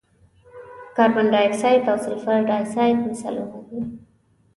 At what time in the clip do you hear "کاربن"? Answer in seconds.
0.95-1.25